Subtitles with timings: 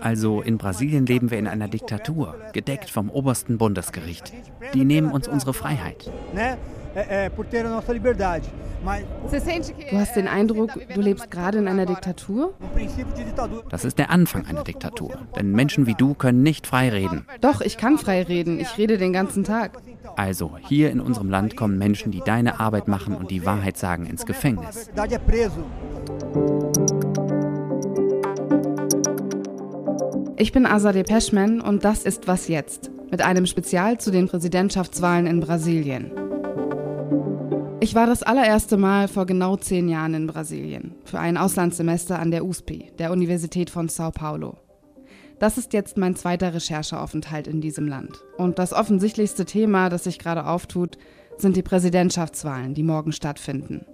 [0.00, 4.32] Also in Brasilien leben wir in einer Diktatur, gedeckt vom obersten Bundesgericht.
[4.74, 6.10] Die nehmen uns unsere Freiheit.
[9.90, 12.54] Du hast den Eindruck, du lebst gerade in einer Diktatur?
[13.70, 15.18] Das ist der Anfang einer Diktatur.
[15.36, 17.26] Denn Menschen wie du können nicht frei reden.
[17.40, 18.60] Doch, ich kann frei reden.
[18.60, 19.78] Ich rede den ganzen Tag.
[20.16, 24.06] Also, hier in unserem Land kommen Menschen, die deine Arbeit machen und die Wahrheit sagen,
[24.06, 24.90] ins Gefängnis.
[30.40, 35.26] Ich bin Azadeh Peschman und das ist Was Jetzt mit einem Spezial zu den Präsidentschaftswahlen
[35.26, 36.12] in Brasilien.
[37.80, 42.30] Ich war das allererste Mal vor genau zehn Jahren in Brasilien für ein Auslandssemester an
[42.30, 44.58] der USP, der Universität von Sao Paulo.
[45.40, 48.22] Das ist jetzt mein zweiter Rechercheaufenthalt in diesem Land.
[48.36, 50.98] Und das offensichtlichste Thema, das sich gerade auftut,
[51.36, 53.86] sind die Präsidentschaftswahlen, die morgen stattfinden.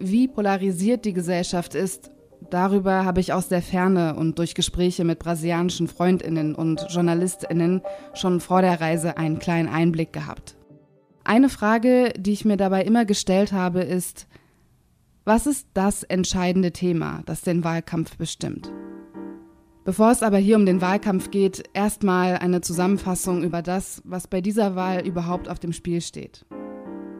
[0.00, 2.10] Wie polarisiert die Gesellschaft ist
[2.54, 7.82] Darüber habe ich aus der Ferne und durch Gespräche mit brasilianischen Freundinnen und Journalistinnen
[8.14, 10.54] schon vor der Reise einen kleinen Einblick gehabt.
[11.24, 14.28] Eine Frage, die ich mir dabei immer gestellt habe, ist,
[15.24, 18.70] was ist das entscheidende Thema, das den Wahlkampf bestimmt?
[19.84, 24.40] Bevor es aber hier um den Wahlkampf geht, erstmal eine Zusammenfassung über das, was bei
[24.40, 26.46] dieser Wahl überhaupt auf dem Spiel steht.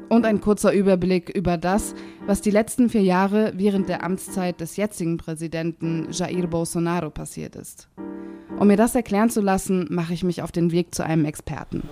[0.08, 1.94] Und ein kurzer Überblick über das,
[2.27, 7.88] was die letzten vier Jahre während der Amtszeit des jetzigen Präsidenten Jair Bolsonaro passiert ist.
[8.58, 11.82] Um mir das erklären zu lassen, mache ich mich auf den Weg zu einem Experten.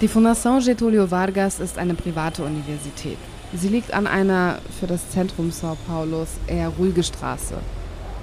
[0.00, 3.18] Die Fundação Getúlio Vargas ist eine private Universität.
[3.54, 7.54] Sie liegt an einer für das Zentrum Sao Paulos eher ruhige Straße,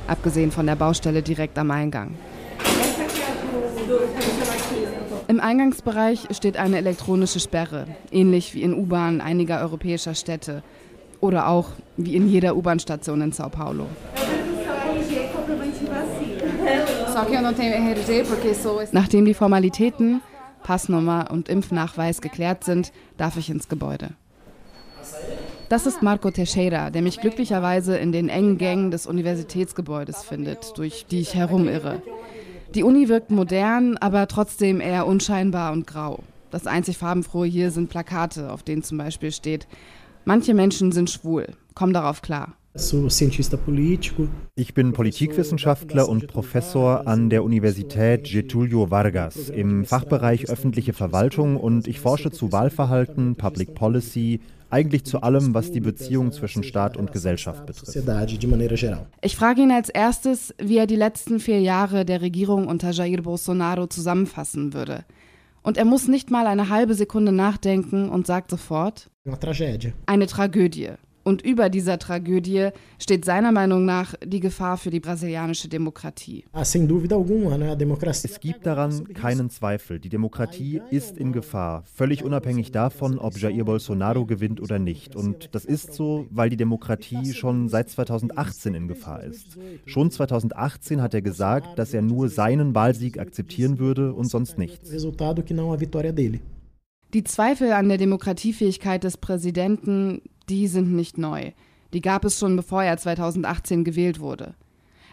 [0.08, 2.16] abgesehen von der Baustelle direkt am Eingang.
[5.28, 10.64] Im Eingangsbereich steht eine elektronische Sperre, ähnlich wie in U-Bahnen einiger europäischer Städte
[11.22, 13.86] oder auch wie in jeder U-Bahn-Station in Sao Paulo.
[18.92, 20.22] Nachdem die Formalitäten,
[20.64, 24.10] Passnummer und Impfnachweis geklärt sind, darf ich ins Gebäude.
[25.70, 31.06] Das ist Marco Teixeira, der mich glücklicherweise in den engen Gängen des Universitätsgebäudes findet, durch
[31.10, 32.02] die ich herumirre.
[32.74, 36.24] Die Uni wirkt modern, aber trotzdem eher unscheinbar und grau.
[36.52, 39.68] Das einzig farbenfrohe hier sind Plakate, auf denen zum Beispiel steht,
[40.24, 42.54] manche Menschen sind schwul, komm darauf klar.
[44.56, 51.88] Ich bin Politikwissenschaftler und Professor an der Universität Getulio Vargas im Fachbereich öffentliche Verwaltung und
[51.88, 54.40] ich forsche zu Wahlverhalten, Public Policy,
[54.70, 57.94] eigentlich zu allem, was die Beziehung zwischen Staat und Gesellschaft betrifft.
[59.22, 63.22] Ich frage ihn als erstes, wie er die letzten vier Jahre der Regierung unter Jair
[63.22, 65.04] Bolsonaro zusammenfassen würde.
[65.62, 69.12] Und er muss nicht mal eine halbe Sekunde nachdenken und sagt sofort:
[70.06, 70.92] Eine Tragödie.
[71.24, 76.46] Und über dieser Tragödie steht seiner Meinung nach die Gefahr für die brasilianische Demokratie.
[76.54, 76.74] Es
[78.40, 80.00] gibt daran keinen Zweifel.
[80.00, 85.16] Die Demokratie ist in Gefahr, völlig unabhängig davon, ob Jair Bolsonaro gewinnt oder nicht.
[85.16, 89.58] Und das ist so, weil die Demokratie schon seit 2018 in Gefahr ist.
[89.86, 94.90] Schon 2018 hat er gesagt, dass er nur seinen Wahlsieg akzeptieren würde und sonst nichts.
[97.14, 101.52] Die Zweifel an der Demokratiefähigkeit des Präsidenten, die sind nicht neu.
[101.94, 104.54] Die gab es schon bevor er 2018 gewählt wurde.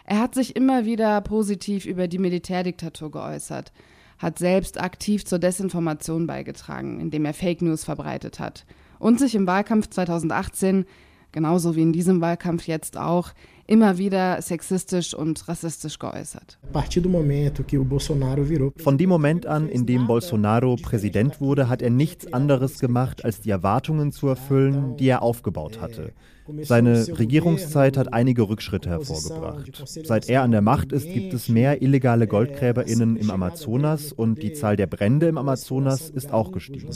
[0.03, 3.71] Er hat sich immer wieder positiv über die Militärdiktatur geäußert,
[4.17, 8.65] hat selbst aktiv zur Desinformation beigetragen, indem er Fake News verbreitet hat
[8.99, 10.85] und sich im Wahlkampf 2018,
[11.31, 13.31] genauso wie in diesem Wahlkampf jetzt auch,
[13.69, 16.57] immer wieder sexistisch und rassistisch geäußert.
[18.77, 23.41] Von dem Moment an, in dem Bolsonaro Präsident wurde, hat er nichts anderes gemacht, als
[23.41, 26.13] die Erwartungen zu erfüllen, die er aufgebaut hatte.
[26.63, 29.83] Seine Regierungszeit hat einige Rückschritte hervorgebracht.
[29.85, 34.53] Seit er an der Macht ist, gibt es mehr illegale GoldgräberInnen im Amazonas und die
[34.53, 36.87] Zahl der Brände im Amazonas ist auch gestiegen.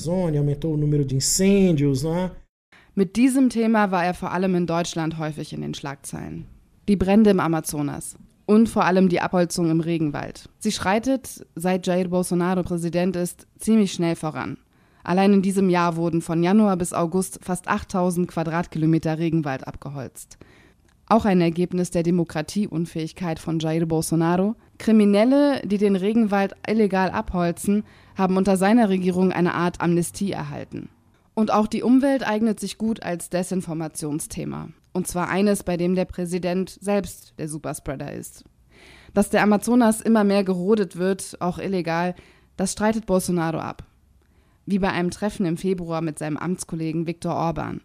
[2.96, 6.48] Mit diesem Thema war er vor allem in Deutschland häufig in den Schlagzeilen
[6.88, 8.16] die Brände im Amazonas
[8.46, 10.50] und vor allem die Abholzung im Regenwald.
[10.60, 14.58] Sie schreitet, seit Jair Bolsonaro Präsident ist, ziemlich schnell voran.
[15.04, 20.38] Allein in diesem Jahr wurden von Januar bis August fast 8000 Quadratkilometer Regenwald abgeholzt.
[21.08, 24.56] Auch ein Ergebnis der Demokratieunfähigkeit von Jair Bolsonaro.
[24.78, 27.84] Kriminelle, die den Regenwald illegal abholzen,
[28.16, 30.90] haben unter seiner Regierung eine Art Amnestie erhalten.
[31.34, 34.70] Und auch die Umwelt eignet sich gut als Desinformationsthema.
[34.94, 38.46] Und zwar eines, bei dem der Präsident selbst der Superspreader ist.
[39.14, 42.16] Dass der Amazonas immer mehr gerodet wird, auch illegal,
[42.58, 43.84] das streitet Bolsonaro ab.
[44.66, 47.82] Wie bei einem Treffen im Februar mit seinem Amtskollegen Viktor Orban.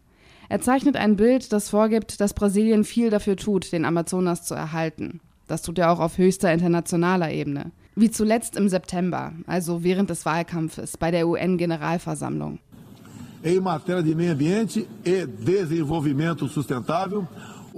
[0.49, 5.21] Er zeichnet ein Bild, das vorgibt, dass Brasilien viel dafür tut, den Amazonas zu erhalten.
[5.47, 7.73] Das tut er auch auf höchster internationaler Ebene.
[7.97, 12.61] Wie zuletzt im September, also während des Wahlkampfes bei der UN-Generalversammlung.
[13.43, 17.27] Em matéria de meio ambiente e desenvolvimento sustentável,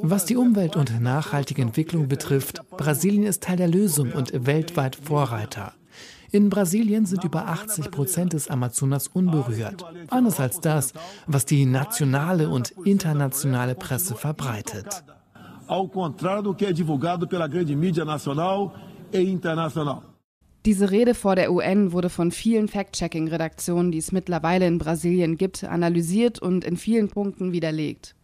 [0.02, 5.74] was die Umwelt und nachhaltige Entwicklung betrifft, Brasilien ist Teil der Lösung und weltweit Vorreiter.
[6.32, 9.84] In Brasilien sind über 80 Prozent des Amazonas unberührt.
[10.08, 10.94] Anders als das,
[11.26, 15.04] was die nationale und internationale Presse verbreitet.
[15.66, 18.72] Ao contrário do que é divulgado pela grande mídia nacional
[19.12, 20.02] e internacional.
[20.66, 25.64] Diese Rede vor der UN wurde von vielen Fact-Checking-Redaktionen, die es mittlerweile in Brasilien gibt,
[25.64, 28.14] analysiert und in vielen Punkten widerlegt.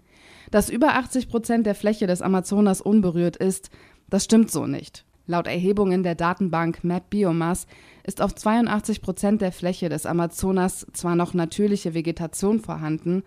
[0.50, 3.71] Dass über 80 Prozent der Fläche des Amazonas unberührt ist,
[4.11, 5.06] das stimmt so nicht.
[5.27, 7.67] Laut Erhebungen der Datenbank Map Biomass
[8.05, 13.25] ist auf 82 Prozent der Fläche des Amazonas zwar noch natürliche Vegetation vorhanden,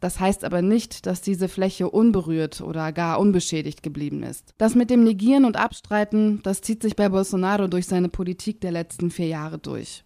[0.00, 4.54] das heißt aber nicht, dass diese Fläche unberührt oder gar unbeschädigt geblieben ist.
[4.58, 8.72] Das mit dem Negieren und Abstreiten, das zieht sich bei Bolsonaro durch seine Politik der
[8.72, 10.04] letzten vier Jahre durch.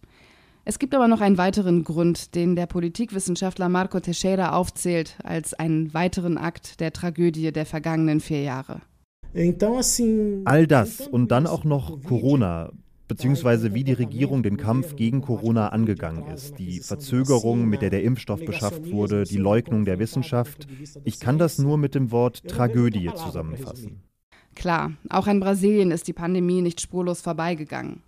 [0.67, 5.93] Es gibt aber noch einen weiteren Grund, den der Politikwissenschaftler Marco Teixeira aufzählt, als einen
[5.93, 8.81] weiteren Akt der Tragödie der vergangenen vier Jahre.
[10.45, 12.71] All das und dann auch noch Corona,
[13.07, 18.03] beziehungsweise wie die Regierung den Kampf gegen Corona angegangen ist, die Verzögerung, mit der der
[18.03, 20.67] Impfstoff beschafft wurde, die Leugnung der Wissenschaft.
[21.03, 24.01] Ich kann das nur mit dem Wort Tragödie zusammenfassen.
[24.55, 28.01] Klar, auch in Brasilien ist die Pandemie nicht spurlos vorbeigegangen.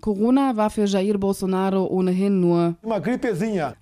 [0.00, 2.76] Corona war für Jair Bolsonaro ohnehin nur,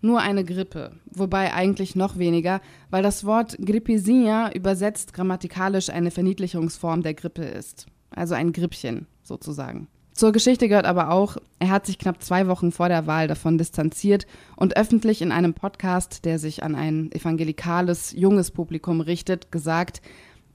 [0.03, 7.03] nur eine Grippe, wobei eigentlich noch weniger, weil das Wort Grippezinha übersetzt grammatikalisch eine Verniedlichungsform
[7.03, 9.89] der Grippe ist, also ein Grippchen sozusagen.
[10.21, 13.57] Zur Geschichte gehört aber auch, er hat sich knapp zwei Wochen vor der Wahl davon
[13.57, 20.03] distanziert und öffentlich in einem Podcast, der sich an ein evangelikales, junges Publikum richtet, gesagt,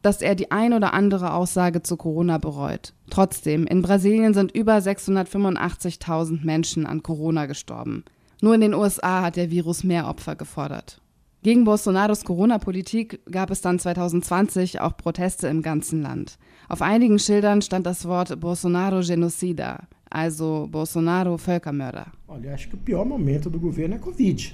[0.03, 2.93] dass er die ein oder andere Aussage zu Corona bereut.
[3.09, 8.05] Trotzdem, in Brasilien sind über 685.000 Menschen an Corona gestorben.
[8.41, 11.01] Nur in den USA hat der Virus mehr Opfer gefordert.
[11.41, 16.37] Gegen Bolsonaros Corona-Politik gab es dann 2020 auch Proteste im ganzen Land.
[16.67, 22.07] Auf einigen Schildern stand das Wort Bolsonaro Genocida, also Bolsonaro Völkermörder.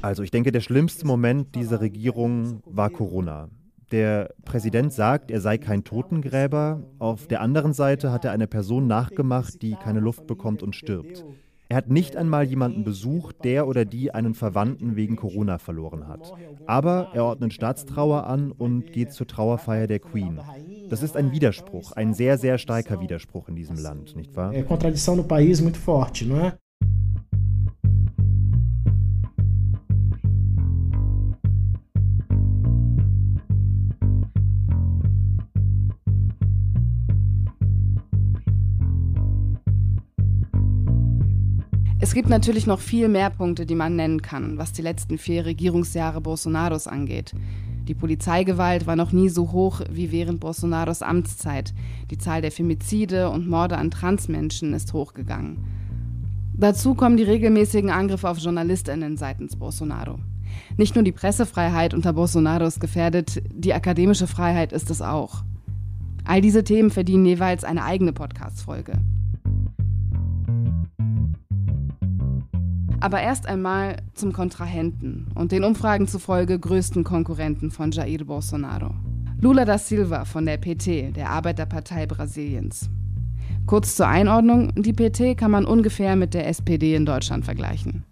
[0.01, 3.49] Also ich denke, der schlimmste Moment dieser Regierung war Corona.
[3.91, 6.81] Der Präsident sagt, er sei kein Totengräber.
[6.99, 11.25] Auf der anderen Seite hat er eine Person nachgemacht, die keine Luft bekommt und stirbt.
[11.71, 16.33] Er hat nicht einmal jemanden besucht, der oder die einen Verwandten wegen Corona verloren hat.
[16.67, 20.37] Aber er ordnet Staatstrauer an und geht zur Trauerfeier der Queen.
[20.89, 24.51] Das ist ein Widerspruch, ein sehr, sehr starker Widerspruch in diesem Land, nicht wahr?
[42.11, 45.45] Es gibt natürlich noch viel mehr Punkte, die man nennen kann, was die letzten vier
[45.45, 47.31] Regierungsjahre Bolsonaros angeht.
[47.87, 51.73] Die Polizeigewalt war noch nie so hoch wie während Bolsonaros Amtszeit.
[52.09, 55.63] Die Zahl der Femizide und Morde an Transmenschen ist hochgegangen.
[56.53, 60.19] Dazu kommen die regelmäßigen Angriffe auf JournalistInnen seitens Bolsonaro.
[60.75, 65.45] Nicht nur die Pressefreiheit unter Bolsonaro ist gefährdet, die akademische Freiheit ist es auch.
[66.25, 68.99] All diese Themen verdienen jeweils eine eigene Podcast-Folge.
[73.01, 78.91] Aber erst einmal zum Kontrahenten und den Umfragen zufolge größten Konkurrenten von Jair Bolsonaro.
[79.39, 82.91] Lula da Silva von der PT, der Arbeiterpartei Brasiliens.
[83.65, 88.03] Kurz zur Einordnung, die PT kann man ungefähr mit der SPD in Deutschland vergleichen.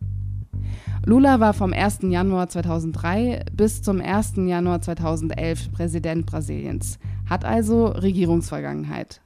[1.05, 1.99] Lula war vom 1.
[2.03, 4.33] Januar 2003 bis zum 1.
[4.37, 6.97] Januar 2011 Präsident Brasiliens,
[7.29, 9.21] hat also Regierungsvergangenheit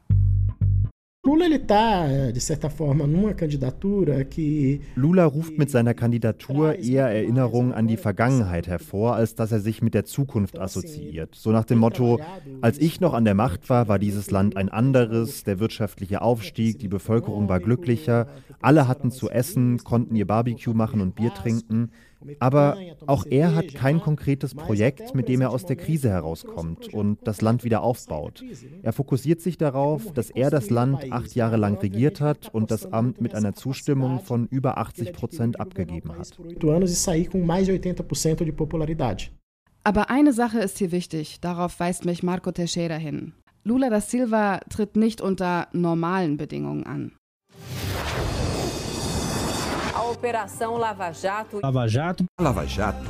[1.26, 7.08] Lula ele tá de certa forma numa candidatura que Lula ruft mit seiner Kandidatur eher
[7.08, 11.34] Erinnerungen an die Vergangenheit hervor, als dass er sich mit der Zukunft assoziiert.
[11.34, 12.20] So nach dem Motto,
[12.60, 16.80] als ich noch an der Macht war, war dieses Land ein anderes, der wirtschaftliche Aufstieg,
[16.80, 18.28] die Bevölkerung war glücklicher,
[18.60, 21.92] alle hatten zu essen, konnten ihr Barbecue machen und Bier trinken.
[22.40, 27.20] Aber auch er hat kein konkretes Projekt, mit dem er aus der Krise herauskommt und
[27.24, 28.44] das Land wieder aufbaut.
[28.82, 32.92] Er fokussiert sich darauf, dass er das Land acht Jahre lang regiert hat und das
[32.92, 36.38] Amt mit einer Zustimmung von über 80 Prozent abgegeben hat.
[39.86, 43.34] Aber eine Sache ist hier wichtig, darauf weist mich Marco Teixeira hin.
[43.66, 47.14] Lula da Silva tritt nicht unter normalen Bedingungen an.
[51.60, 52.26] Lava Jato.
[52.40, 53.04] Lava Jato.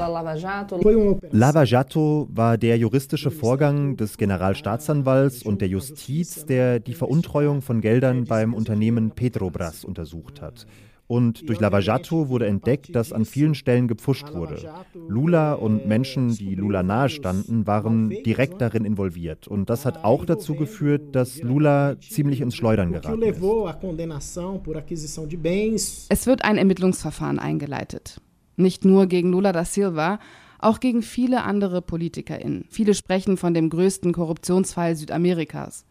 [1.31, 7.81] Lava Jato war der juristische Vorgang des Generalstaatsanwalts und der Justiz, der die Veruntreuung von
[7.81, 10.65] Geldern beim Unternehmen Petrobras untersucht hat.
[11.13, 14.73] Und durch Lavajato wurde entdeckt, dass an vielen Stellen gepfuscht wurde.
[15.07, 19.47] Lula und Menschen, die Lula nahestanden, waren direkt darin involviert.
[19.47, 23.39] Und das hat auch dazu geführt, dass Lula ziemlich ins Schleudern geraten ist.
[26.09, 28.19] Es wird ein Ermittlungsverfahren eingeleitet.
[28.55, 30.17] Nicht nur gegen Lula da Silva,
[30.57, 32.65] auch gegen viele andere PolitikerInnen.
[32.71, 35.85] Viele sprechen von dem größten Korruptionsfall Südamerikas.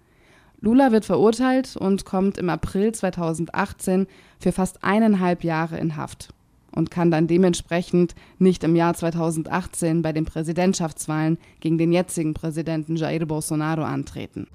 [0.62, 4.07] Lula wird verurteilt und kommt im April 2018
[4.38, 6.28] für fast eineinhalb Jahre in Haft
[6.71, 12.95] und kann dann dementsprechend nicht im Jahr 2018 bei den Präsidentschaftswahlen gegen den jetzigen Präsidenten
[12.95, 14.47] Jair Bolsonaro antreten.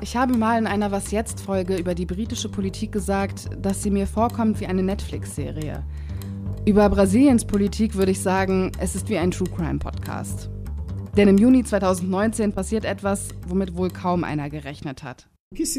[0.00, 3.90] Ich habe mal in einer Was jetzt Folge über die britische Politik gesagt, dass sie
[3.92, 5.84] mir vorkommt wie eine Netflix-Serie.
[6.64, 10.50] Über Brasiliens Politik würde ich sagen, es ist wie ein True Crime Podcast.
[11.16, 15.28] Denn im Juni 2019 passiert etwas, womit wohl kaum einer gerechnet hat.
[15.54, 15.76] Was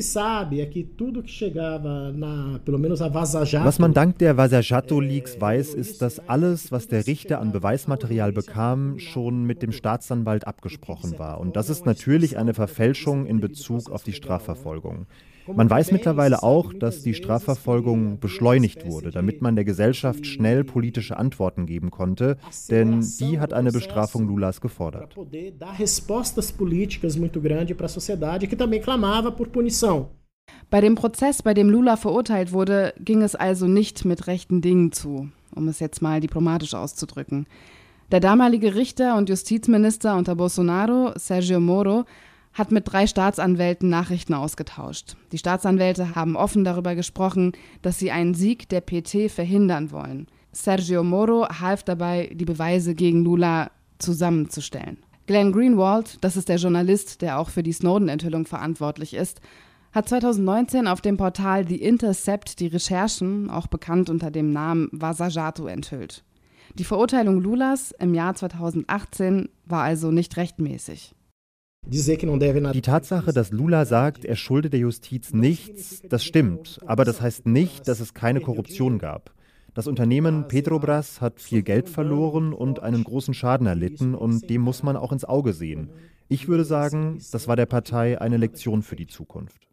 [3.79, 8.99] man dank der Vasajato Leaks weiß, ist, dass alles, was der Richter an Beweismaterial bekam,
[8.99, 11.39] schon mit dem Staatsanwalt abgesprochen war.
[11.39, 15.07] Und das ist natürlich eine Verfälschung in Bezug auf die Strafverfolgung.
[15.51, 21.17] Man weiß mittlerweile auch, dass die Strafverfolgung beschleunigt wurde, damit man der Gesellschaft schnell politische
[21.17, 22.37] Antworten geben konnte,
[22.69, 25.15] denn die hat eine Bestrafung Lulas gefordert.
[30.69, 34.91] Bei dem Prozess, bei dem Lula verurteilt wurde, ging es also nicht mit rechten Dingen
[34.91, 37.47] zu, um es jetzt mal diplomatisch auszudrücken.
[38.11, 42.05] Der damalige Richter und Justizminister unter Bolsonaro, Sergio Moro,
[42.53, 45.15] hat mit drei Staatsanwälten Nachrichten ausgetauscht.
[45.31, 50.27] Die Staatsanwälte haben offen darüber gesprochen, dass sie einen Sieg der PT verhindern wollen.
[50.51, 54.97] Sergio Moro half dabei, die Beweise gegen Lula zusammenzustellen.
[55.25, 59.41] Glenn Greenwald, das ist der Journalist, der auch für die Snowden-Enthüllung verantwortlich ist,
[59.93, 65.67] hat 2019 auf dem Portal The Intercept die Recherchen, auch bekannt unter dem Namen Vasajato,
[65.67, 66.23] enthüllt.
[66.75, 71.13] Die Verurteilung Lulas im Jahr 2018 war also nicht rechtmäßig.
[71.85, 77.45] Die Tatsache, dass Lula sagt, er schulde der Justiz nichts, das stimmt, aber das heißt
[77.45, 79.33] nicht, dass es keine Korruption gab.
[79.73, 84.83] Das Unternehmen Petrobras hat viel Geld verloren und einen großen Schaden erlitten und dem muss
[84.83, 85.89] man auch ins Auge sehen.
[86.29, 89.67] Ich würde sagen, das war der Partei eine Lektion für die Zukunft.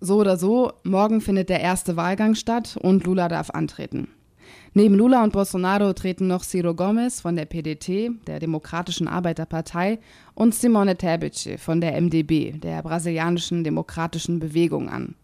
[0.00, 4.08] So oder so, morgen findet der erste Wahlgang statt und Lula darf antreten.
[4.74, 9.98] Neben Lula und Bolsonaro treten noch Ciro Gomes von der PDT, der Demokratischen Arbeiterpartei,
[10.34, 15.14] und Simone Tebet von der MDB, der brasilianischen Demokratischen Bewegung an.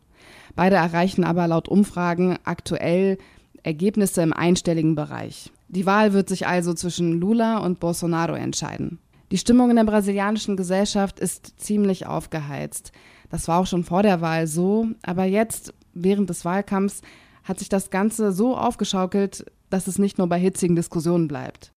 [0.55, 3.19] Beide erreichen aber laut Umfragen aktuell
[3.63, 5.51] Ergebnisse im einstelligen Bereich.
[5.69, 8.99] Die Wahl wird sich also zwischen Lula und Bolsonaro entscheiden.
[9.31, 12.91] Die Stimmung in der brasilianischen Gesellschaft ist ziemlich aufgeheizt.
[13.31, 17.03] Das war auch schon vor der Wahl so, aber jetzt, während des Wahlkampfs,
[17.45, 21.73] hat sich das Ganze so aufgeschaukelt, dass es nicht nur bei hitzigen Diskussionen bleibt.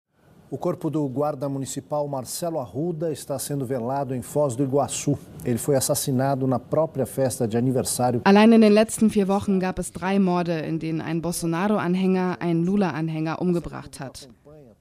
[0.53, 5.17] O corpo do guarda municipal Marcelo Arruda está sendo velado em Foz do Iguaçu.
[5.43, 8.21] Ele foi assassinado na própria festa de aniversário.
[8.23, 12.63] Allein in den letzten vier Wochen gab es drei Morde, in denen ein Bolsonaro-Anhänger einen
[12.65, 14.29] Lula-Anhänger umgebracht hat.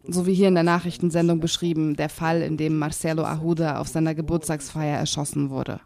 [0.06, 4.14] So wie hier in der Nachrichtensendung beschrieben, der Fall, in dem Marcelo Arruda auf seiner
[4.14, 5.80] Geburtstagsfeier erschossen wurde.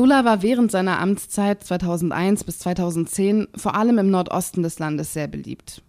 [0.00, 5.28] Lula war während seiner Amtszeit 2001 bis 2010 vor allem im Nordosten des Landes sehr
[5.28, 5.82] beliebt.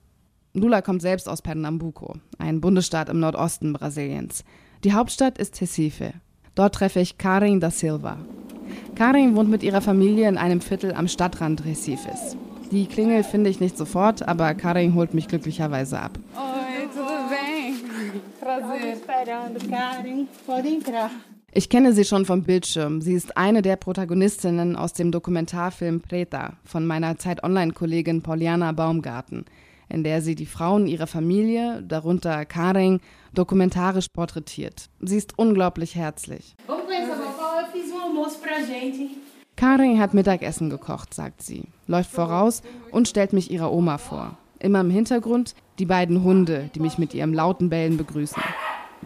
[0.53, 4.44] Lula kommt selbst aus Pernambuco, ein Bundesstaat im Nordosten Brasiliens.
[4.84, 6.12] Die Hauptstadt ist Recife.
[6.56, 8.18] Dort treffe ich Karin da Silva.
[8.96, 12.36] Karin wohnt mit ihrer Familie in einem Viertel am Stadtrand Recifes.
[12.70, 16.20] Die Klingel finde ich nicht sofort, aber Karin holt mich glücklicherweise ab.
[16.36, 18.22] Oi, tudo bem?
[18.41, 18.91] Prazer.
[18.91, 20.27] esperando, Karin.
[20.46, 21.12] Pode entrar.
[21.53, 23.01] Ich kenne sie schon vom Bildschirm.
[23.01, 29.43] Sie ist eine der Protagonistinnen aus dem Dokumentarfilm Preta von meiner Zeit-Online-Kollegin Pauliana Baumgarten,
[29.89, 33.01] in der sie die Frauen ihrer Familie, darunter Karin,
[33.34, 34.89] dokumentarisch porträtiert.
[35.01, 36.55] Sie ist unglaublich herzlich.
[39.58, 44.38] Karin hat Mittagessen gekocht, sagt sie, läuft voraus und stellt mich ihrer Oma vor.
[44.60, 48.41] Immer im Hintergrund die beiden Hunde, die mich mit ihrem lauten Bellen begrüßen.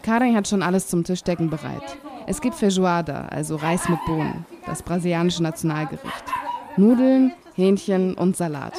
[0.02, 1.98] Karin hat schon alles zum Tischdecken bereit.
[2.28, 6.24] Es gibt Feijoada, also Reis mit Bohnen, das brasilianische Nationalgericht.
[6.76, 8.72] Nudeln, Hähnchen und Salat.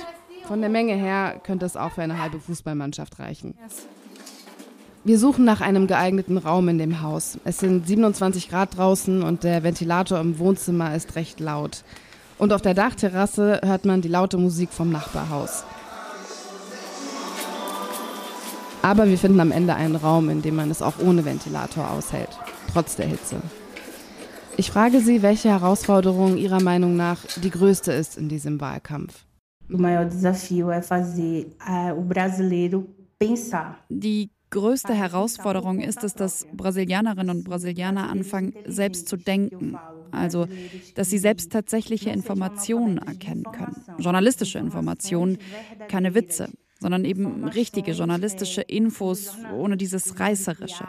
[0.44, 3.54] Von der Menge her könnte es auch für eine halbe Fußballmannschaft reichen.
[5.06, 7.40] Wir suchen nach einem geeigneten Raum in dem Haus.
[7.46, 11.86] Es sind 27 Grad draußen und der Ventilator im Wohnzimmer ist recht laut.
[12.38, 15.64] Und auf der Dachterrasse hört man die laute Musik vom Nachbarhaus.
[18.82, 22.30] Aber wir finden am Ende einen Raum, in dem man es auch ohne Ventilator aushält,
[22.72, 23.42] trotz der Hitze.
[24.56, 29.26] Ich frage Sie, welche Herausforderung Ihrer Meinung nach die größte ist in diesem Wahlkampf.
[33.90, 39.78] Die größte Herausforderung ist es, dass Brasilianerinnen und Brasilianer anfangen, selbst zu denken.
[40.12, 40.48] Also,
[40.96, 43.84] dass sie selbst tatsächliche Informationen erkennen können.
[44.00, 45.38] Journalistische Informationen,
[45.90, 50.86] keine Witze sondern eben richtige journalistische Infos ohne dieses Reißerische.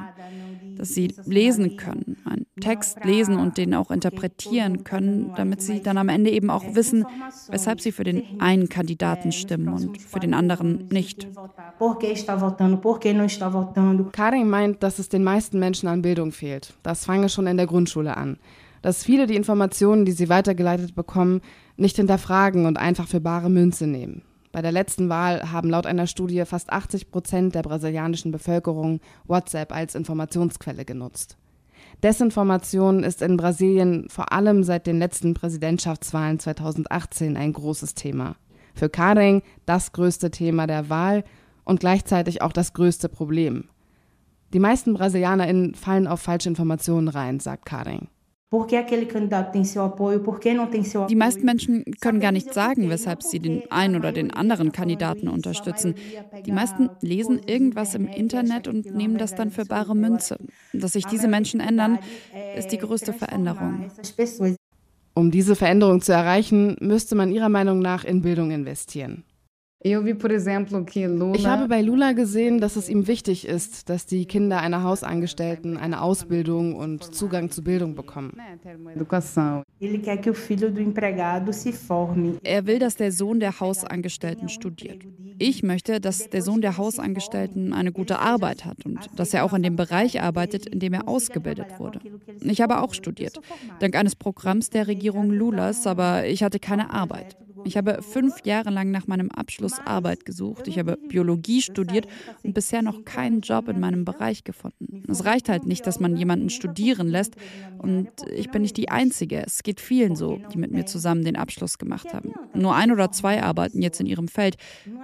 [0.77, 5.99] Dass sie lesen können, einen Text lesen und den auch interpretieren können, damit sie dann
[5.99, 7.05] am Ende eben auch wissen,
[7.51, 11.27] weshalb sie für den einen Kandidaten stimmen und für den anderen nicht.
[14.13, 16.75] Karin meint, dass es den meisten Menschen an Bildung fehlt.
[16.83, 18.39] Das fange schon in der Grundschule an.
[18.83, 21.41] Dass viele die Informationen, die sie weitergeleitet bekommen,
[21.77, 24.23] nicht hinterfragen und einfach für bare Münze nehmen.
[24.53, 29.73] Bei der letzten Wahl haben laut einer Studie fast 80 Prozent der brasilianischen Bevölkerung WhatsApp
[29.73, 31.37] als Informationsquelle genutzt.
[32.03, 38.37] Desinformation ist in Brasilien vor allem seit den letzten Präsidentschaftswahlen 2018 ein großes Thema.
[38.75, 41.25] Für Karen das größte Thema der Wahl
[41.65, 43.65] und gleichzeitig auch das größte Problem.
[44.55, 48.09] Die meisten BrasilianerInnen fallen auf falsche Informationen rein, sagt Karen.
[48.51, 48.57] Die
[51.17, 55.97] meisten Menschen können gar nicht sagen, weshalb sie den einen oder den anderen Kandidaten unterstützen.
[56.47, 60.39] Die meisten lesen irgendwas im Internet und nehmen das dann für bare Münze.
[60.73, 61.99] Dass sich diese Menschen ändern,
[62.57, 63.91] ist die größte Veränderung.
[65.13, 69.25] Um diese Veränderung zu erreichen, müsste man ihrer Meinung nach in Bildung investieren.
[69.81, 69.95] Ich
[71.47, 76.03] habe bei Lula gesehen, dass es ihm wichtig ist, dass die Kinder einer Hausangestellten eine
[76.03, 78.33] Ausbildung und Zugang zu Bildung bekommen.
[82.43, 85.05] Er will, dass der Sohn der Hausangestellten studiert.
[85.39, 89.55] Ich möchte, dass der Sohn der Hausangestellten eine gute Arbeit hat und dass er auch
[89.55, 92.01] in dem Bereich arbeitet, in dem er ausgebildet wurde.
[92.41, 93.41] Ich habe auch studiert,
[93.79, 97.37] dank eines Programms der Regierung Lulas, aber ich hatte keine Arbeit.
[97.65, 100.69] Ich habe fünf Jahre lang nach meinem Abschluss Arbeit gesucht.
[100.69, 102.07] Ich habe Biologie studiert
[102.43, 105.05] und bisher noch keinen Job in meinem Bereich gefunden.
[105.09, 107.37] Es reicht halt nicht, dass man jemanden studieren lässt.
[107.79, 109.45] Und ich bin nicht die Einzige.
[109.45, 112.33] Es geht vielen so, die mit mir zusammen den Abschluss gemacht haben.
[112.55, 114.57] Nur ein oder zwei arbeiten jetzt in ihrem Feld.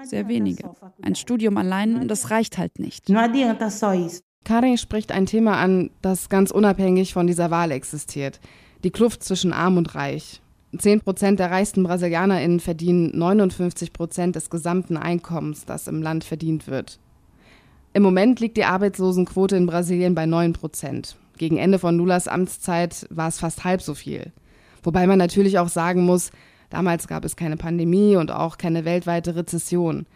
[0.03, 0.71] Sehr wenige.
[1.03, 3.09] Ein Studium allein, das reicht halt nicht.
[4.45, 8.41] Karin spricht ein Thema an, das ganz unabhängig von dieser Wahl existiert.
[8.85, 10.43] Die Kluft zwischen Arm und Reich.
[10.79, 16.67] 10 Prozent der reichsten BrasilianerInnen verdienen 59 Prozent des gesamten Einkommens, das im Land verdient
[16.67, 16.99] wird.
[17.93, 21.17] Im Moment liegt die Arbeitslosenquote in Brasilien bei 9 Prozent.
[21.39, 24.33] Gegen Ende von Lulas Amtszeit war es fast halb so viel.
[24.83, 26.31] Wobei man natürlich auch sagen muss,
[26.71, 30.07] damals gab es keine Pandemie und auch keine weltweite Rezession.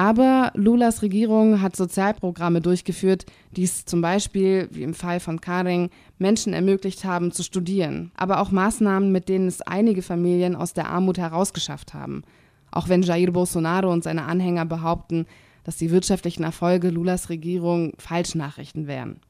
[0.00, 5.90] Aber Lulas Regierung hat Sozialprogramme durchgeführt, die es zum Beispiel, wie im Fall von Karing,
[6.16, 8.10] Menschen ermöglicht haben zu studieren.
[8.16, 12.22] Aber auch Maßnahmen, mit denen es einige Familien aus der Armut herausgeschafft haben.
[12.70, 15.26] Auch wenn Jair Bolsonaro und seine Anhänger behaupten,
[15.64, 19.20] dass die wirtschaftlichen Erfolge Lulas Regierung Falschnachrichten wären.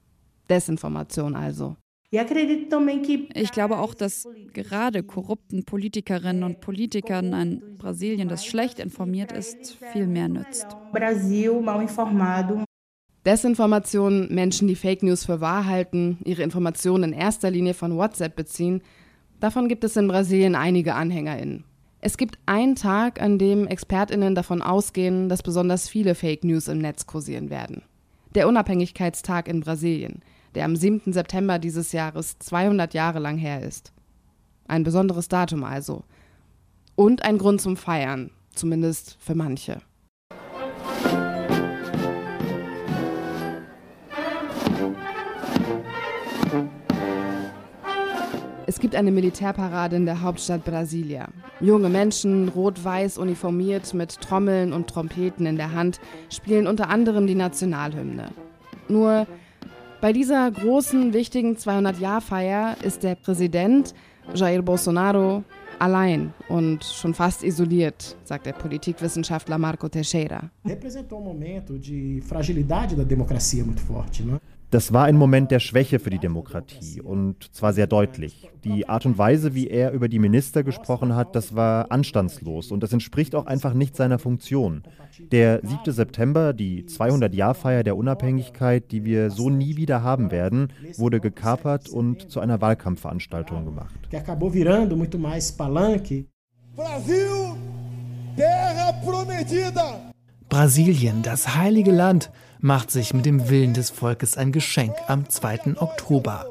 [0.49, 1.75] Desinformation also.
[2.13, 9.77] Ich glaube auch, dass gerade korrupten Politikerinnen und Politikern ein Brasilien, das schlecht informiert ist,
[9.93, 10.67] viel mehr nützt.
[13.25, 18.35] Desinformation, Menschen, die Fake News für wahr halten, ihre Informationen in erster Linie von WhatsApp
[18.35, 18.83] beziehen,
[19.39, 21.65] davon gibt es in Brasilien einige AnhängerInnen.
[22.01, 26.79] Es gibt einen Tag, an dem ExpertInnen davon ausgehen, dass besonders viele Fake News im
[26.79, 27.83] Netz kursieren werden.
[28.35, 30.23] Der Unabhängigkeitstag in Brasilien–
[30.55, 31.13] der am 7.
[31.13, 33.93] September dieses Jahres 200 Jahre lang her ist.
[34.67, 36.05] Ein besonderes Datum also.
[36.95, 39.81] Und ein Grund zum Feiern, zumindest für manche.
[48.67, 51.29] Es gibt eine Militärparade in der Hauptstadt Brasilia.
[51.61, 57.35] Junge Menschen, rot-weiß uniformiert mit Trommeln und Trompeten in der Hand, spielen unter anderem die
[57.35, 58.31] Nationalhymne.
[58.89, 59.27] Nur
[60.01, 63.95] bei dieser großen, wichtigen 200-Jahr-Feier ist der Präsident
[64.35, 65.43] Jair Bolsonaro
[65.79, 70.51] allein und schon fast isoliert, sagt der Politikwissenschaftler Marco Teixeira.
[74.71, 78.49] Das war ein Moment der Schwäche für die Demokratie und zwar sehr deutlich.
[78.63, 82.81] Die Art und Weise, wie er über die Minister gesprochen hat, das war anstandslos und
[82.81, 84.85] das entspricht auch einfach nicht seiner Funktion.
[85.33, 85.93] Der 7.
[85.93, 92.31] September, die 200-Jahr-Feier der Unabhängigkeit, die wir so nie wieder haben werden, wurde gekapert und
[92.31, 93.99] zu einer Wahlkampfveranstaltung gemacht.
[96.77, 97.29] Brasil,
[98.37, 100.13] terra prometida.
[100.49, 105.77] Brasilien, das heilige Land, macht sich mit dem Willen des Volkes ein Geschenk am 2.
[105.77, 106.47] Oktober.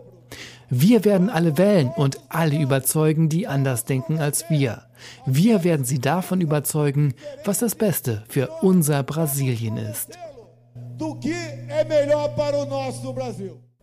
[0.70, 4.84] Wir werden alle wählen und alle überzeugen, die anders denken als wir.
[5.26, 10.18] Wir werden sie davon überzeugen, was das Beste für unser Brasilien ist.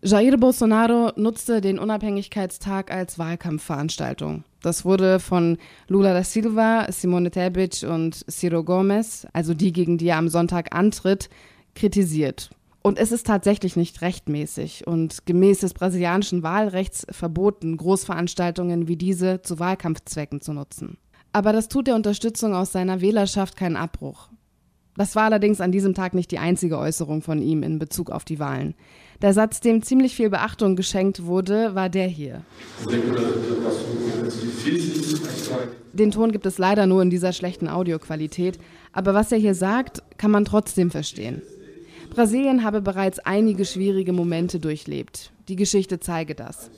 [0.03, 4.45] Jair Bolsonaro nutzte den Unabhängigkeitstag als Wahlkampfveranstaltung.
[4.63, 5.59] Das wurde von
[5.89, 10.75] Lula da Silva, Simone Tebet und Ciro Gomes, also die, gegen die er am Sonntag
[10.75, 11.29] antritt,
[11.77, 12.51] kritisiert.
[12.83, 19.43] Und es ist tatsächlich nicht rechtmäßig und gemäß des brasilianischen Wahlrechts verboten, Großveranstaltungen wie diese
[19.43, 20.97] zu Wahlkampfzwecken zu nutzen.
[21.33, 24.29] Aber das tut der Unterstützung aus seiner Wählerschaft keinen Abbruch.
[24.97, 28.25] Das war allerdings an diesem Tag nicht die einzige Äußerung von ihm in Bezug auf
[28.25, 28.75] die Wahlen.
[29.21, 32.43] Der Satz, dem ziemlich viel Beachtung geschenkt wurde, war der hier.
[35.93, 38.59] Den Ton gibt es leider nur in dieser schlechten Audioqualität,
[38.93, 41.43] aber was er hier sagt, kann man trotzdem verstehen.
[42.17, 45.33] Brasilien habe bereits einige schwierige Momente durchlebt.
[45.49, 46.71] Die Geschichte zeige das.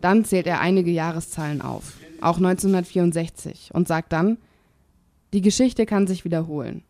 [0.00, 4.38] Dann zählt er einige Jahreszahlen auf, auch 1964, und sagt dann,
[5.32, 6.84] die Geschichte kann sich wiederholen.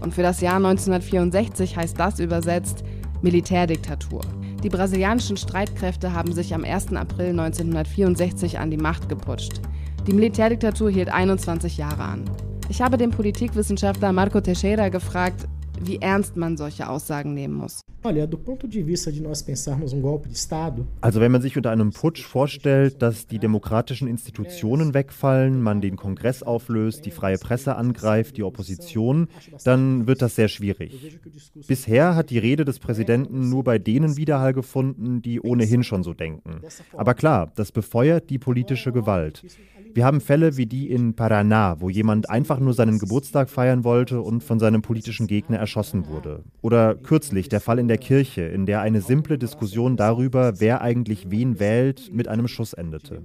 [0.00, 2.82] Und für das Jahr 1964 heißt das übersetzt
[3.20, 4.22] Militärdiktatur.
[4.62, 6.94] Die brasilianischen Streitkräfte haben sich am 1.
[6.94, 9.60] April 1964 an die Macht geputscht.
[10.06, 12.24] Die Militärdiktatur hielt 21 Jahre an.
[12.70, 15.48] Ich habe den Politikwissenschaftler Marco Teixeira gefragt,
[15.80, 17.80] wie ernst man solche Aussagen nehmen muss.
[21.00, 25.96] Also wenn man sich unter einem Putsch vorstellt, dass die demokratischen Institutionen wegfallen, man den
[25.96, 29.28] Kongress auflöst, die freie Presse angreift, die Opposition,
[29.64, 31.18] dann wird das sehr schwierig.
[31.66, 36.12] Bisher hat die Rede des Präsidenten nur bei denen Widerhall gefunden, die ohnehin schon so
[36.12, 36.60] denken.
[36.92, 39.42] Aber klar, das befeuert die politische Gewalt.
[39.94, 44.20] Wir haben Fälle wie die in Paraná, wo jemand einfach nur seinen Geburtstag feiern wollte
[44.20, 46.44] und von seinem politischen Gegner erschossen wurde.
[46.62, 51.30] Oder kürzlich der Fall in der Kirche, in der eine simple Diskussion darüber, wer eigentlich
[51.30, 53.22] wen wählt, mit einem Schuss endete.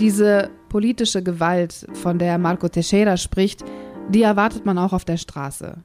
[0.00, 3.64] Diese politische Gewalt, von der Marco Teixeira spricht,
[4.10, 5.82] die erwartet man auch auf der Straße.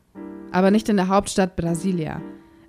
[0.51, 2.21] Aber nicht in der Hauptstadt Brasilia.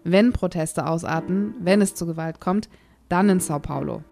[0.05, 2.69] Wenn Proteste ausarten, wenn es zu Gewalt kommt,
[3.09, 4.03] dann in Sao Paulo.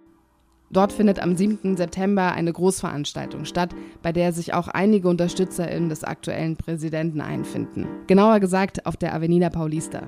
[0.70, 1.76] Dort findet am 7.
[1.76, 7.86] September eine Großveranstaltung statt, bei der sich auch einige UnterstützerInnen des aktuellen Präsidenten einfinden.
[8.06, 10.04] Genauer gesagt auf der Avenida Paulista.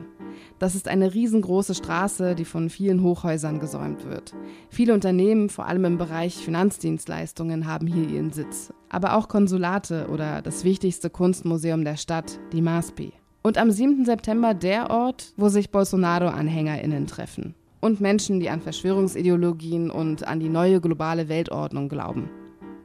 [0.59, 4.35] Das ist eine riesengroße Straße, die von vielen Hochhäusern gesäumt wird.
[4.70, 8.73] Viele Unternehmen, vor allem im Bereich Finanzdienstleistungen, haben hier ihren Sitz.
[8.88, 13.12] Aber auch Konsulate oder das wichtigste Kunstmuseum der Stadt, die MASPI.
[13.46, 14.07] Und am 7.
[14.07, 17.54] September der Ort, wo sich Bolsonaro-AnhängerInnen treffen.
[17.83, 22.30] Und Menschen, die an Verschwörungsideologien und an die neue globale Weltordnung glauben.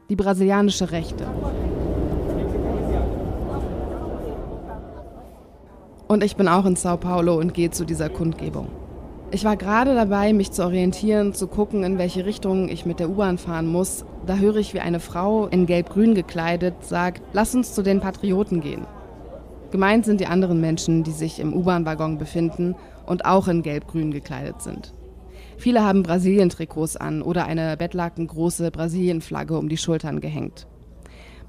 [0.10, 1.26] Die brasilianische Rechte.
[6.10, 8.68] Und ich bin auch in Sao Paulo und gehe zu dieser Kundgebung.
[9.32, 13.10] Ich war gerade dabei, mich zu orientieren, zu gucken, in welche Richtung ich mit der
[13.10, 14.04] U-Bahn fahren muss.
[14.26, 18.60] Da höre ich, wie eine Frau in gelb-grün gekleidet sagt, lass uns zu den Patrioten
[18.60, 18.86] gehen.
[19.72, 24.62] Gemeint sind die anderen Menschen, die sich im U-Bahn-Waggon befinden und auch in gelb-grün gekleidet
[24.62, 24.94] sind.
[25.58, 30.68] Viele haben Brasilien-Trikots an oder eine bettlakengroße Brasilien-Flagge um die Schultern gehängt.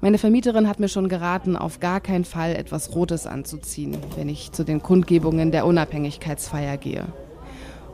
[0.01, 4.51] Meine Vermieterin hat mir schon geraten, auf gar keinen Fall etwas Rotes anzuziehen, wenn ich
[4.51, 7.05] zu den Kundgebungen der Unabhängigkeitsfeier gehe.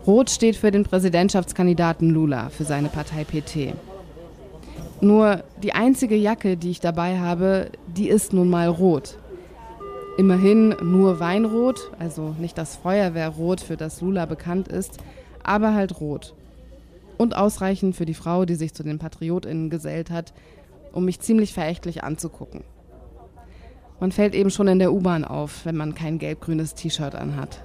[0.08, 3.74] Rot steht für den Präsidentschaftskandidaten Lula, für seine Partei PT.
[5.02, 9.18] Nur die einzige Jacke, die ich dabei habe, die ist nun mal rot.
[10.18, 14.98] Immerhin nur Weinrot, also nicht das Feuerwehrrot, für das Lula bekannt ist,
[15.44, 16.34] aber halt rot.
[17.18, 20.34] Und ausreichend für die Frau, die sich zu den PatriotInnen gesellt hat,
[20.92, 22.64] um mich ziemlich verächtlich anzugucken.
[24.00, 27.62] Man fällt eben schon in der U-Bahn auf, wenn man kein gelb-grünes T-Shirt anhat.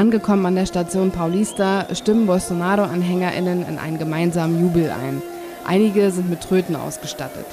[0.00, 5.20] Angekommen an der Station Paulista stimmen Bolsonaro-AnhängerInnen in einen gemeinsamen Jubel ein.
[5.66, 7.44] Einige sind mit Tröten ausgestattet.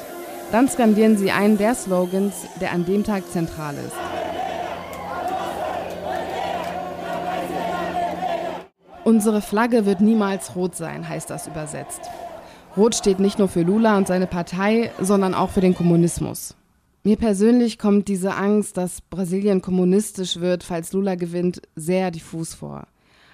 [0.53, 3.97] Dann skandieren sie einen der Slogans, der an dem Tag zentral ist.
[9.03, 11.99] Unsere Flagge wird niemals rot sein, heißt das übersetzt.
[12.77, 16.55] Rot steht nicht nur für Lula und seine Partei, sondern auch für den Kommunismus.
[17.07, 22.85] Mir persönlich kommt diese Angst, dass Brasilien kommunistisch wird, falls Lula gewinnt, sehr diffus vor.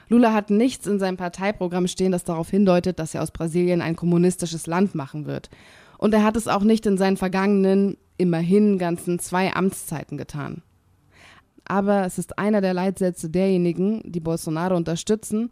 [0.09, 3.95] Lula hat nichts in seinem Parteiprogramm stehen, das darauf hindeutet, dass er aus Brasilien ein
[3.95, 5.49] kommunistisches Land machen wird.
[5.97, 10.61] Und er hat es auch nicht in seinen vergangenen, immerhin ganzen zwei Amtszeiten getan.
[11.65, 15.49] Aber es ist einer der Leitsätze derjenigen, die Bolsonaro unterstützen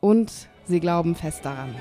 [0.00, 1.74] und sie glauben fest daran.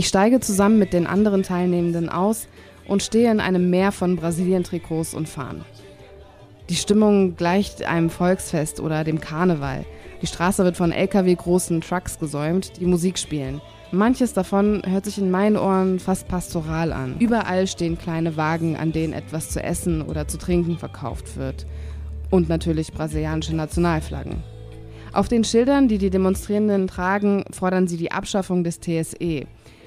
[0.00, 2.48] Ich steige zusammen mit den anderen Teilnehmenden aus
[2.88, 5.62] und stehe in einem Meer von Brasilien-Trikots und Fahnen.
[6.70, 9.84] Die Stimmung gleicht einem Volksfest oder dem Karneval.
[10.22, 13.60] Die Straße wird von LKW-großen Trucks gesäumt, die Musik spielen.
[13.92, 17.16] Manches davon hört sich in meinen Ohren fast pastoral an.
[17.18, 21.66] Überall stehen kleine Wagen, an denen etwas zu essen oder zu trinken verkauft wird.
[22.30, 24.42] Und natürlich brasilianische Nationalflaggen.
[25.12, 29.46] Auf den Schildern, die die Demonstrierenden tragen, fordern sie die Abschaffung des TSE,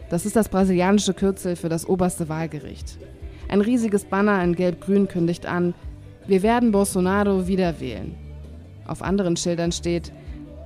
[0.10, 2.98] das ist das brasilianische Kürzel für das oberste Wahlgericht.
[3.50, 5.74] Ein riesiges Banner in Gelb-Grün kündigt an,
[6.26, 8.16] wir werden Bolsonaro wieder wählen.
[8.88, 10.12] Auf anderen Schildern steht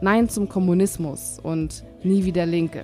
[0.02, 2.84] Nein zum Kommunismus und Nie wieder Linke.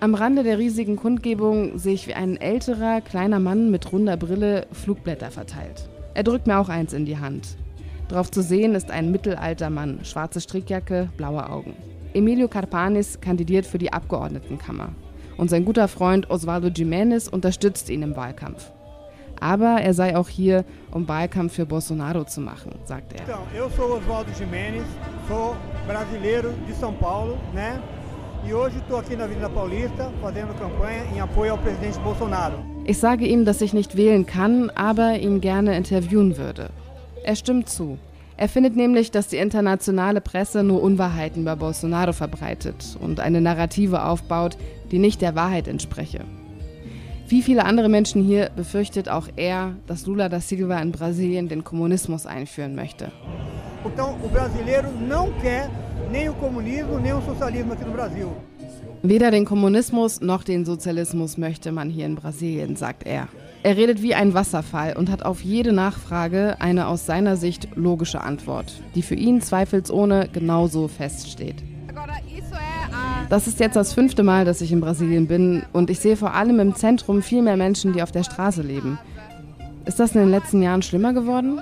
[0.00, 4.66] Am Rande der riesigen Kundgebung sehe ich, wie ein älterer, kleiner Mann mit runder Brille
[4.72, 5.88] Flugblätter verteilt.
[6.14, 7.56] Er drückt mir auch eins in die Hand.
[8.08, 11.74] Drauf zu sehen ist ein mittelalter Mann, schwarze Strickjacke, blaue Augen.
[12.14, 14.94] Emilio Carpanis kandidiert für die Abgeordnetenkammer
[15.38, 18.70] und sein guter Freund Osvaldo Jiménez unterstützt ihn im Wahlkampf.
[19.40, 23.22] Aber er sei auch hier, um Wahlkampf für Bolsonaro zu machen, sagt er.
[23.22, 24.84] Então, eu sou Oswaldo Jiménez,
[25.28, 27.80] sou brasileiro de São Paulo, né?
[28.46, 32.58] E hoje estou aqui na Avenida Paulista fazendo campanha em apoio ao presidente Bolsonaro.
[32.84, 36.70] Ich sage ihm, dass ich nicht wählen kann, aber ihn gerne interviewen würde.
[37.24, 37.98] Er stimmt zu.
[38.38, 44.04] Er findet nämlich, dass die internationale Presse nur Unwahrheiten über Bolsonaro verbreitet und eine Narrative
[44.04, 44.56] aufbaut,
[44.92, 46.20] die nicht der Wahrheit entspreche.
[47.26, 51.64] Wie viele andere Menschen hier befürchtet auch er, dass Lula da Silva in Brasilien den
[51.64, 53.10] Kommunismus einführen möchte.
[59.02, 63.26] Weder den Kommunismus noch den Sozialismus möchte man hier in Brasilien, sagt er.
[63.68, 68.22] Er redet wie ein Wasserfall und hat auf jede Nachfrage eine aus seiner Sicht logische
[68.22, 71.56] Antwort, die für ihn zweifelsohne genauso feststeht.
[73.28, 76.32] Das ist jetzt das fünfte Mal, dass ich in Brasilien bin und ich sehe vor
[76.32, 78.98] allem im Zentrum viel mehr Menschen, die auf der Straße leben.
[79.84, 81.60] Ist das in den letzten Jahren schlimmer geworden?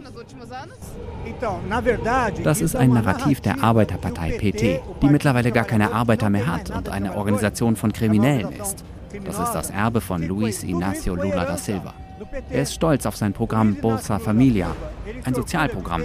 [2.45, 6.89] Das ist ein Narrativ der Arbeiterpartei PT, die mittlerweile gar keine Arbeiter mehr hat und
[6.89, 8.85] eine Organisation von Kriminellen ist.
[9.25, 11.95] Das ist das Erbe von Luis Inácio Lula da Silva.
[12.51, 14.75] Er ist stolz auf sein Programm Bolsa Familia,
[15.25, 16.05] ein Sozialprogramm.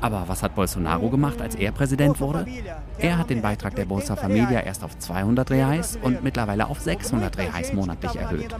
[0.00, 2.46] Aber was hat Bolsonaro gemacht, als er Präsident wurde?
[2.98, 7.36] Er hat den Beitrag der Bolsa Familia erst auf 200 Reais und mittlerweile auf 600
[7.38, 8.54] Reais monatlich erhöht.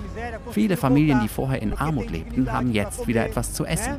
[0.50, 3.96] Viele Familien, die vorher in Armut lebten, haben jetzt wieder etwas zu essen.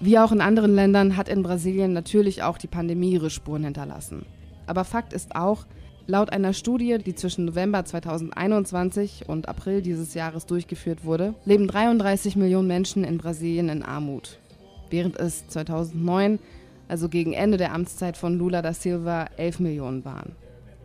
[0.00, 4.26] Wie auch in anderen Ländern hat in Brasilien natürlich auch die Pandemie ihre Spuren hinterlassen.
[4.66, 5.66] Aber Fakt ist auch,
[6.06, 12.36] Laut einer Studie, die zwischen November 2021 und April dieses Jahres durchgeführt wurde, leben 33
[12.36, 14.38] Millionen Menschen in Brasilien in Armut,
[14.90, 16.40] während es 2009,
[16.88, 20.32] also gegen Ende der Amtszeit von Lula da Silva, 11 Millionen waren.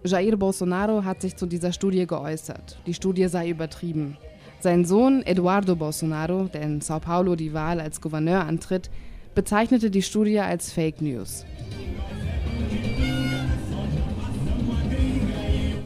[0.06, 2.80] Jair Bolsonaro hat sich zu dieser Studie geäußert.
[2.86, 4.16] Die Studie sei übertrieben.
[4.62, 8.90] Sein Sohn Eduardo Bolsonaro, der in Sao Paulo die Wahl als Gouverneur antritt,
[9.36, 11.46] bezeichnete die Studie als Fake News.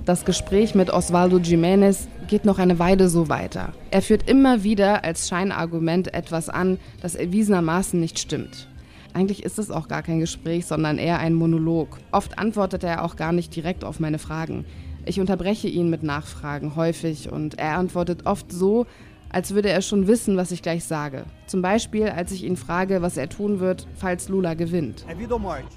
[0.06, 3.72] Das Gespräch mit Osvaldo Jiménez geht noch eine Weile so weiter.
[3.90, 8.68] Er führt immer wieder als Scheinargument etwas an, das erwiesenermaßen nicht stimmt.
[9.14, 12.00] Eigentlich ist es auch gar kein Gespräch, sondern eher ein Monolog.
[12.12, 14.66] Oft antwortet er auch gar nicht direkt auf meine Fragen.
[15.06, 18.86] Ich unterbreche ihn mit Nachfragen häufig und er antwortet oft so,
[19.34, 21.26] als würde er schon wissen, was ich gleich sage.
[21.48, 25.06] Zum Beispiel, als ich ihn frage, was er tun wird, falls Lula gewinnt.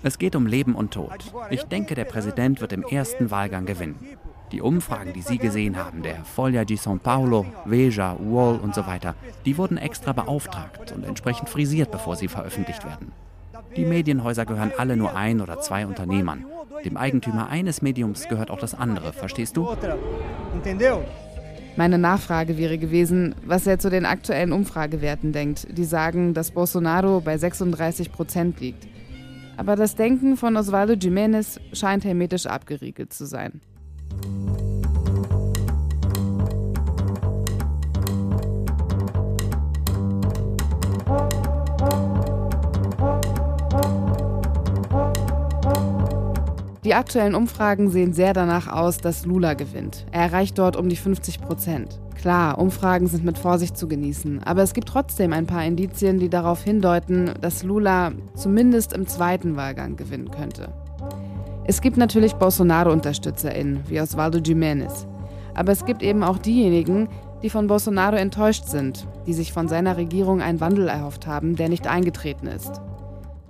[0.03, 1.33] Es geht um Leben und Tod.
[1.51, 3.97] Ich denke, der Präsident wird im ersten Wahlgang gewinnen.
[4.53, 8.87] Die Umfragen, die Sie gesehen haben, der Folha de São Paulo, Veja, Wall und so
[8.87, 13.11] weiter, die wurden extra beauftragt und entsprechend frisiert, bevor sie veröffentlicht werden.
[13.75, 16.45] Die Medienhäuser gehören alle nur ein oder zwei Unternehmern.
[16.85, 19.69] Dem Eigentümer eines Mediums gehört auch das andere, verstehst du?
[21.77, 27.21] Meine Nachfrage wäre gewesen, was er zu den aktuellen Umfragewerten denkt, die sagen, dass Bolsonaro
[27.21, 28.89] bei 36 Prozent liegt.
[29.59, 33.61] Aber das Denken von Osvaldo Jiménez scheint hermetisch abgeriegelt zu sein.
[46.87, 50.07] Die aktuellen Umfragen sehen sehr danach aus, dass Lula gewinnt.
[50.13, 51.99] Er erreicht dort um die 50 Prozent.
[52.15, 56.29] Klar, Umfragen sind mit Vorsicht zu genießen, aber es gibt trotzdem ein paar Indizien, die
[56.29, 60.69] darauf hindeuten, dass Lula zumindest im zweiten Wahlgang gewinnen könnte.
[61.65, 65.09] Es gibt natürlich Bolsonaro-UnterstützerInnen, wie Osvaldo Jiménez.
[65.55, 67.09] Aber es gibt eben auch diejenigen,
[67.43, 71.69] die von Bolsonaro enttäuscht sind, die sich von seiner Regierung einen Wandel erhofft haben, der
[71.69, 72.81] nicht eingetreten ist.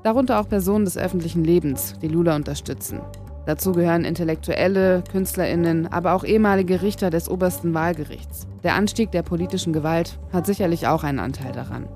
[0.05, 3.03] Darunter auch Personen des öffentlichen Lebens, die Lula unterstützen.
[3.47, 8.49] Dazu gehören Intellektuelle, KünstlerInnen, aber auch ehemalige Richter des obersten Wahlgerichts.
[8.65, 11.89] Der Anstieg der politischen Gewalt hat sicherlich auch einen Anteil daran.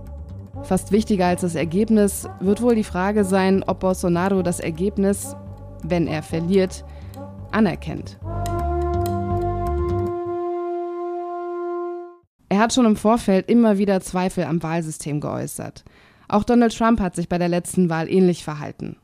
[0.62, 5.34] Fast wichtiger als das Ergebnis wird wohl die Frage sein, ob Bolsonaro das Ergebnis,
[5.82, 6.84] wenn er verliert,
[7.50, 8.20] anerkennt.
[12.48, 15.84] Er hat schon im Vorfeld immer wieder Zweifel am Wahlsystem geäußert.
[16.28, 18.96] Auch Donald Trump hat sich bei der letzten Wahl ähnlich verhalten.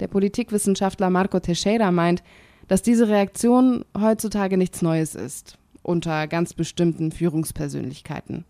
[0.00, 2.22] Der Politikwissenschaftler Marco Teixeira meint,
[2.68, 8.44] dass diese Reaktion heutzutage nichts Neues ist, unter ganz bestimmten Führungspersönlichkeiten.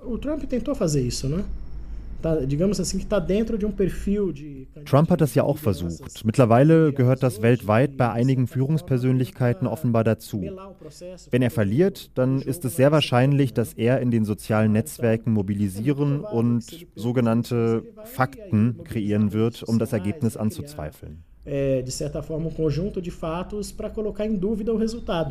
[4.85, 6.25] Trump hat das ja auch versucht.
[6.25, 10.45] Mittlerweile gehört das weltweit bei einigen Führungspersönlichkeiten offenbar dazu.
[11.31, 16.21] Wenn er verliert, dann ist es sehr wahrscheinlich, dass er in den sozialen Netzwerken mobilisieren
[16.21, 21.26] und sogenannte Fakten kreieren wird, um das Ergebnis anzuzweifeln.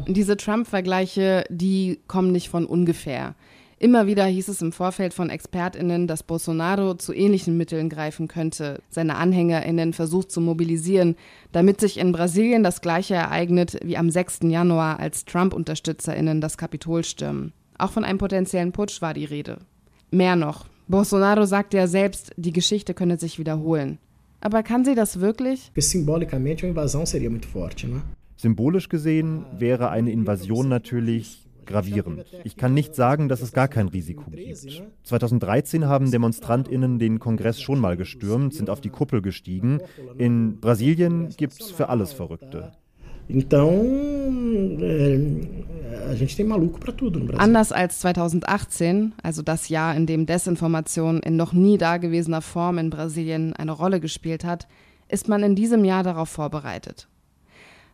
[0.08, 3.36] Diese Trump-Vergleiche, die kommen nicht von ungefähr.
[3.78, 8.82] Immer wieder hieß es im Vorfeld von ExpertInnen, dass Bolsonaro zu ähnlichen Mitteln greifen könnte,
[8.90, 11.18] seine AnhängerInnen versucht zu mobilisieren,
[11.52, 14.40] damit sich in Brasilien das Gleiche ereignet wie am 6.
[14.44, 17.52] Januar, als Trump-UnterstützerInnen das Kapitol stürmen.
[17.78, 19.58] Auch von einem potenziellen Putsch war die Rede.
[20.10, 23.98] Mehr noch, Bolsonaro sagte ja selbst, die Geschichte könne sich wiederholen.
[24.46, 25.72] Aber kann sie das wirklich?
[28.38, 32.26] Symbolisch gesehen wäre eine Invasion natürlich gravierend.
[32.44, 34.84] Ich kann nicht sagen, dass es gar kein Risiko gibt.
[35.02, 39.80] 2013 haben DemonstrantInnen den Kongress schon mal gestürmt, sind auf die Kuppel gestiegen.
[40.20, 42.74] In Brasilien gibt es für alles Verrückte.
[47.38, 52.90] Anders als 2018, also das Jahr, in dem Desinformation in noch nie dagewesener Form in
[52.90, 54.68] Brasilien eine Rolle gespielt hat,
[55.08, 57.08] ist man in diesem Jahr darauf vorbereitet.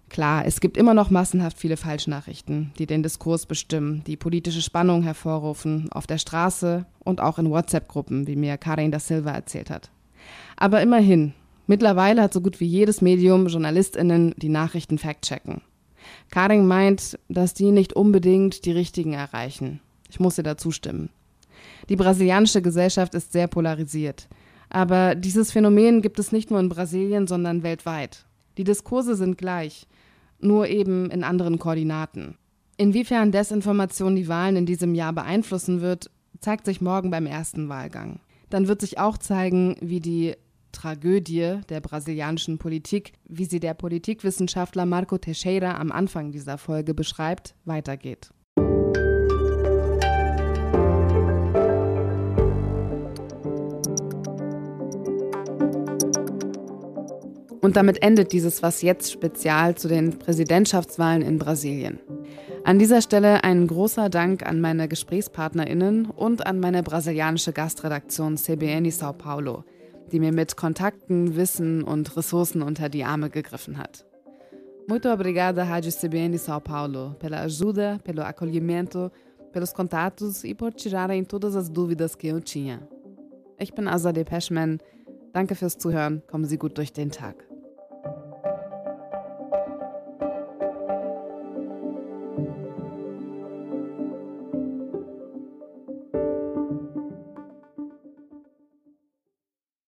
[0.09, 5.03] Klar, es gibt immer noch massenhaft viele Falschnachrichten, die den Diskurs bestimmen, die politische Spannung
[5.03, 9.89] hervorrufen, auf der Straße und auch in WhatsApp-Gruppen, wie mir Karin da Silva erzählt hat.
[10.57, 11.33] Aber immerhin,
[11.67, 15.61] mittlerweile hat so gut wie jedes Medium JournalistInnen die Nachrichten fact-checken.
[16.29, 19.79] Karin meint, dass die nicht unbedingt die richtigen erreichen.
[20.09, 21.09] Ich muss ihr dazu stimmen.
[21.89, 24.27] Die brasilianische Gesellschaft ist sehr polarisiert.
[24.69, 28.25] Aber dieses Phänomen gibt es nicht nur in Brasilien, sondern weltweit.
[28.57, 29.87] Die Diskurse sind gleich
[30.39, 32.35] nur eben in anderen Koordinaten.
[32.77, 38.19] Inwiefern Desinformation die Wahlen in diesem Jahr beeinflussen wird, zeigt sich morgen beim ersten Wahlgang.
[38.49, 40.35] Dann wird sich auch zeigen, wie die
[40.71, 47.55] Tragödie der brasilianischen Politik, wie sie der Politikwissenschaftler Marco Teixeira am Anfang dieser Folge beschreibt,
[47.65, 48.31] weitergeht.
[57.61, 61.99] Und damit endet dieses Was jetzt Spezial zu den Präsidentschaftswahlen in Brasilien.
[62.63, 68.85] An dieser Stelle ein großer Dank an meine GesprächspartnerInnen und an meine brasilianische Gastredaktion CBN
[68.85, 69.63] São Paulo,
[70.11, 74.05] die mir mit Kontakten, Wissen und Ressourcen unter die Arme gegriffen hat.
[74.87, 79.11] Muito obrigada, Rádio CBN São Paulo, pela ajuda, pelo acolhimento,
[79.51, 82.79] pelos contatos e por tirarem todas as dúvidas que eu tinha.
[83.59, 84.79] Ich bin Azadeh Peschman.
[85.33, 86.23] Danke fürs Zuhören.
[86.27, 87.50] Kommen Sie gut durch den Tag.